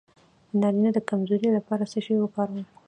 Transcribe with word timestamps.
د 0.51 0.53
نارینه 0.61 0.89
د 0.93 0.99
کمزوری 1.09 1.49
لپاره 1.57 1.83
څه 1.91 1.99
شی 2.05 2.13
وکاروم؟ 2.19 2.63